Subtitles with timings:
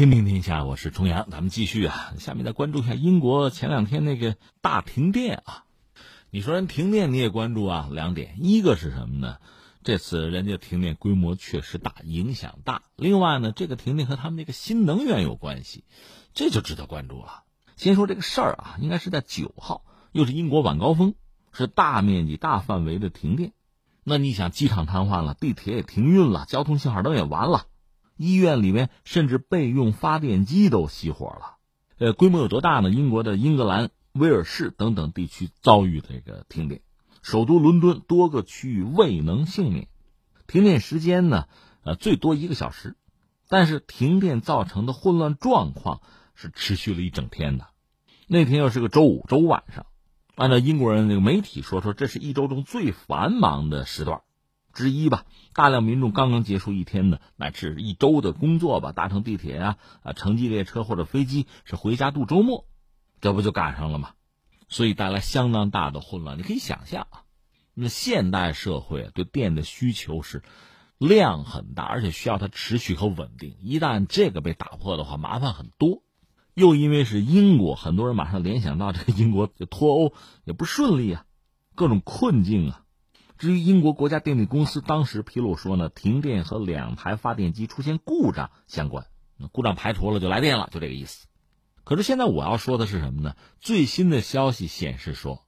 [0.00, 2.14] 天平天下，我是重阳，咱们继续啊。
[2.18, 5.66] 下面再关注一下英国前两天那个大停电啊。
[6.30, 7.90] 你说人停电你也关注啊？
[7.92, 9.36] 两点，一个是什么呢？
[9.84, 12.80] 这次人家停电规模确实大，影响大。
[12.96, 15.84] 另外呢，这个停电和他们那个新能源有关系，
[16.32, 17.42] 这就值得关注了。
[17.76, 21.12] 先说这个事儿啊，应该是在九号，又是英国晚高峰，
[21.52, 23.52] 是大面积、大范围的停电。
[24.02, 27.66] 那你想，机场瘫痪了，地铁也停运了，交通信号灯也完了。
[28.22, 31.56] 医院里面甚至备用发电机都熄火了，
[31.96, 32.90] 呃，规模有多大呢？
[32.90, 36.82] 英国的英格兰、威尔士等等地区遭遇这个停电，
[37.22, 39.88] 首都伦敦多个区域未能幸免。
[40.46, 41.46] 停电时间呢，
[41.82, 42.94] 呃，最多一个小时，
[43.48, 46.02] 但是停电造成的混乱状况
[46.34, 47.68] 是持续了一整天的。
[48.26, 49.86] 那天又是个周五，周五晚上，
[50.34, 54.20] 按照英国人那个媒体说，说这是一周中最繁忙的时段。
[54.72, 62.66] 之一吧，大量民众刚刚结束一天的乃至一周的工作吧，搭乘地铁啊啊，城际列车或者飞机是回家度周末，
[63.20, 64.12] 这不就赶上了吗？
[64.68, 66.38] 所以带来相当大的混乱。
[66.38, 67.22] 你可以想象啊，
[67.74, 70.42] 那现代社会对电的需求是
[70.96, 73.56] 量很大，而且需要它持续和稳定。
[73.60, 76.04] 一旦这个被打破的话，麻烦很多。
[76.54, 80.12] 又因为是英国，很多人马上联想到这个英国脱欧
[80.44, 81.24] 也不顺利啊，
[81.74, 82.84] 各种困境啊。
[83.40, 89.06] 至于英国国家电力公司当时披露说呢，停电和两台发电机出现故障相关，
[89.50, 91.26] 故障排除了就来电了，就这个意思。
[91.82, 93.36] 可是现在我要说的是什么呢？
[93.58, 95.46] 最新的消息显示说，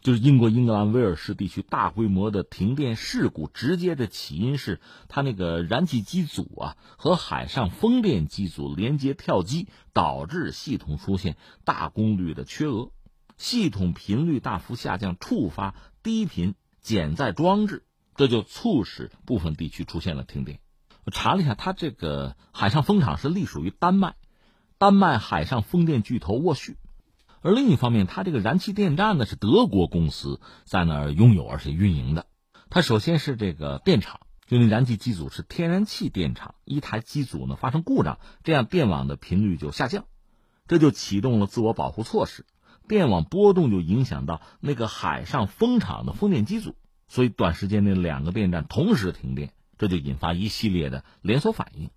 [0.00, 12.90] 就是英国英格兰威尔士地区大规模的停电事故，直接的起因是它那个燃气机组啊和海上风电机组连接跳机，导致系统出现大功率的缺额，
[13.36, 16.54] 系统频率大幅下降，触发低频。
[16.84, 17.82] 减载装置，
[18.14, 20.60] 这就促使部分地区出现了停电。
[21.04, 24.16] 我查了一下，它这个海上风场是隶属于丹麦，
[24.76, 26.76] 丹麦海上风电巨头沃旭。
[27.40, 32.26] 而另一方面，它这个燃气电站呢是德国公司在那儿拥有而且运营的。
[32.68, 40.04] 它首先是这个电厂，就那燃气机组是天然气电厂，一台机组呢发生故障，这样电网的频率就下降，
[40.68, 42.44] 这就启动了自我保护措施。
[42.86, 46.76] 电网波动就影响到那个海上风场的风电机组，
[47.08, 51.90] 所以短时间内两个电站同时停电，这就引发一系列的连锁反应，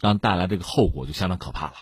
[0.00, 1.74] 让带来这个后果就相当可怕了。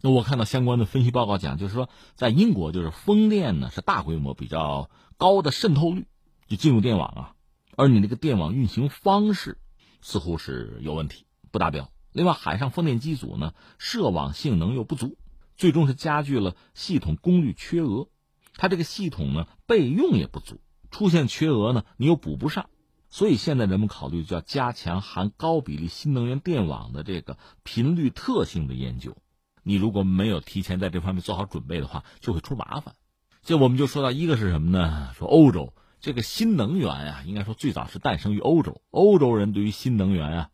[0.00, 6.06] 那我看到相关的分析报告讲，就是说在英国，就是风电呢是大规模、比较高的渗透率
[6.46, 7.34] 就进入电网啊，
[7.76, 9.58] 而你那个电网运行方式
[10.00, 11.90] 似乎是有问题，不达标。
[12.12, 15.16] 另外，海上风电机组呢涉网性能又不足。
[15.58, 18.08] 最终是加剧了系统功率缺额，
[18.54, 20.60] 它这个系统呢备用也不足，
[20.90, 22.70] 出现缺额呢你又补不上，
[23.10, 29.16] 所以现在人们考虑就要加强含高比例新能源电网的这个频率特性的研究。
[29.64, 32.94] 你如果没有提前在这方面做好准备的话，就会出麻烦。
[33.42, 35.12] 这我们就说到一个是什么呢？
[35.14, 40.50] 说欧洲这个新能源啊，应该说最早是诞生于欧洲，欧洲人对于新能源啊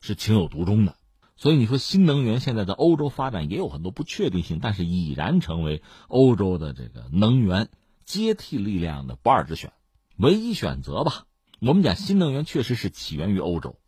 [0.00, 0.96] 是情有独钟的。
[1.36, 7.68] 所以你说新能源现在在欧洲发展也有很多不确定性，但是已然成为欧洲的这个能源
[8.04, 9.72] 接替力量的不二之选，
[10.16, 11.26] 唯一选择吧。
[11.60, 13.78] 我们讲新能源确实是起源于欧洲，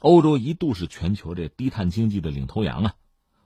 [0.00, 2.94] 欧洲一度是全球这低碳经济的领头羊啊。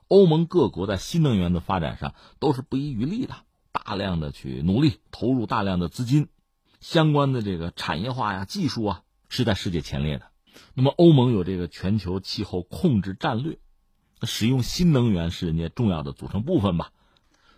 [0.07, 3.35] 欧盟各国在新能源的发展上都是不遗余力的，
[3.73, 6.29] 大量的去努力投入大量的资金，
[6.81, 10.28] 相关的这个产业化呀、技术啊是在世界前列的。
[10.75, 13.59] 那么，欧盟有这个全球气候控制战略，
[14.23, 16.93] 使用新能源是人家重要的组成部分吧。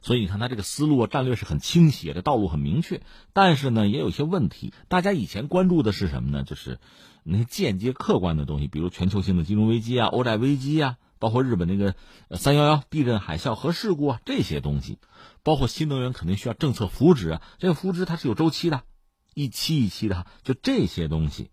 [0.03, 3.03] 所以你看，它这个思路啊、战略是很清晰，这道路很明确。
[3.35, 4.73] 但是呢，也有些问题。
[4.89, 6.43] 大家以前关注的是什么呢？
[6.43, 6.79] 就是
[7.23, 11.95] 那些间接客观的东西，比如全球性的金融危机啊、欧债危机啊，包括日本那个
[12.31, 14.99] 三幺幺地震、海啸核事故啊这些东西，
[15.43, 17.43] 包括新能源肯定需要政策扶持啊。
[17.59, 18.85] 这个扶持它是有周期的，
[19.35, 21.51] 一期一期的，就这些东西。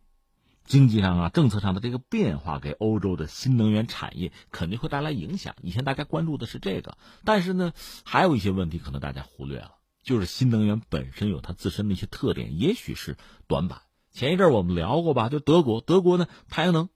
[0.68, 5.56] 经济上啊，政策上的这个变化，给欧洲的新能源产业肯定会带来影响。
[5.64, 13.16] 以前大家关注的是这个，但是呢，还有一些问题可能大家忽略了，就是新能源本身有它自身的一些特点，也许是
[13.48, 13.82] 短板。
[14.12, 16.90] 前一阵我们聊过吧，就德国，德国呢太阳能，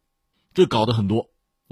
[0.54, 1.30] 这搞得很多，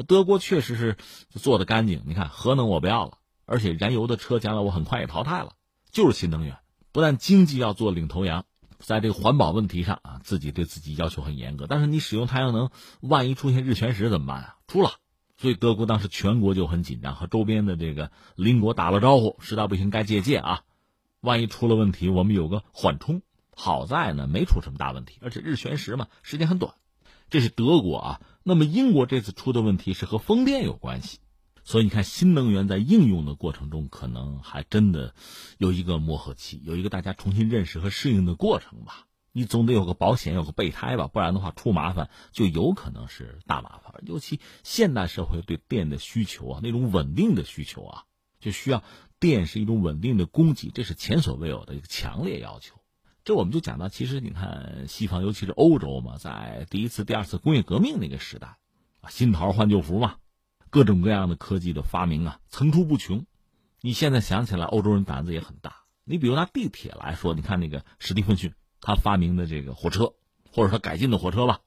[0.08, 0.98] 德国确实是
[1.32, 2.04] 做的干净。
[2.06, 5.54] 你看核能我不要了，而且燃油的车将来我很快也淘汰了，
[5.92, 6.58] 就是新能源，
[6.94, 8.46] 不但经济要做领头羊。
[8.80, 11.68] 在这个环保问题上啊，自己对自己要求很严格。
[11.68, 12.70] 但是你使用太阳能，
[13.02, 14.56] 万一出现日全食怎么办啊？
[14.68, 14.94] 出了，
[15.38, 20.62] 所以德国当时全国就很紧张，和周边的这个邻国打了招呼，实在不行该借鉴啊。
[21.22, 23.22] 万一出了问题，我们有个缓冲。
[23.56, 26.74] 好在呢，没出什么大问题，而且日全食嘛，时间很短。
[27.30, 28.22] 这是德国啊。
[28.42, 31.20] 那么英国这次出的问题是和风电有关系，
[31.70, 35.14] 所以你看，新能源在应用的过程中，可能还真的
[35.60, 39.06] 有一个磨合期，有一个大家重新认识和适应的过程吧。
[39.34, 43.94] 你总得有个保险，有个备胎吧，不然的话出麻烦就有可能是大麻烦。
[44.04, 48.06] 尤其现代社会对电的需求啊，那种稳定的需求啊，
[48.40, 48.84] 就需要
[49.20, 52.78] 电是一种稳定的供给，这是前所未有的一个强烈要求。
[53.24, 58.58] 这我们就讲到，其实你看西方，尤其是欧洲嘛，在第一次、第二次工业革命那个时代
[59.02, 60.16] 啊，新桃换旧符嘛，
[60.70, 63.26] 各种各样的科技的发明啊，层出不穷。
[63.82, 65.84] 你现在想起来，欧洲人胆子也很大。
[66.04, 68.54] 你比如拿地铁来说，你看那个史蒂芬逊。
[68.82, 70.14] 他发明的这个火车，
[70.50, 71.60] 或者说改进的火车吧，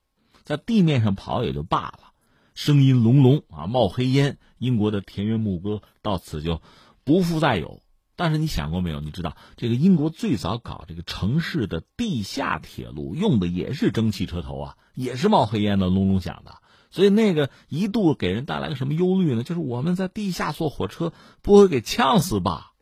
[0.44, 2.14] 在地面上跑也就罢了，
[2.54, 6.62] 声音隆隆啊，冒黑烟，英国的田园牧歌到此就
[7.04, 7.82] 不复再有。
[8.16, 9.00] 但是你想过没有？
[9.00, 16.62] 你知道这个英国最早搞这个城市的地下铁路，用的也是蒸汽车头啊，也是冒黑烟的，隆隆响的。
[16.92, 19.42] 所以那个一度给人带来个什么忧虑呢？
[19.42, 21.12] 就是我们在地下坐火车，
[21.42, 22.74] 不会给呛死吧？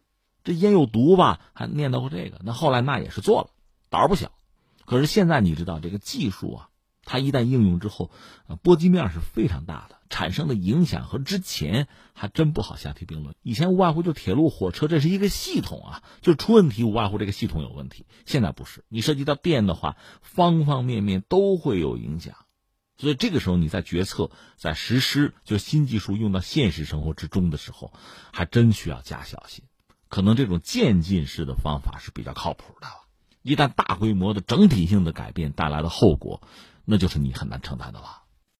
[0.45, 1.41] 这烟有毒吧？
[1.55, 2.41] 还念叨过这个。
[2.45, 3.49] 那后来那也是做了。
[3.89, 4.33] 胆儿不小，
[4.85, 6.69] 可是现在你知道这个技术啊，
[7.05, 8.11] 它一旦应用之后，
[8.63, 13.35] 波及面是非常大的，产生的影响和之前还真不好相提并论。
[13.43, 18.07] 以前无外乎就铁路、火车，这是一个系统啊，就出问题无外乎这个系统有问题。
[18.27, 22.35] 现在不是，你涉及到电的话，方方面面都会有影响，
[23.01, 27.93] 所以这个时候你在决策、在实施，就新技术用到现实生活之中的时候，
[28.31, 29.65] 还真需要加小心。
[30.09, 32.87] 可能这种渐进式的方法是比较靠谱的。
[33.43, 36.43] 一旦大规模的整体性的改变带来的后果，
[36.85, 38.20] 那就是你很难承担的了。